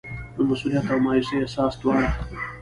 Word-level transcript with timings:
د 0.35 0.37
مسوولیت 0.47 0.85
او 0.93 0.99
مایوسۍ 1.05 1.35
احساس 1.39 1.73
دواړه. 1.81 2.09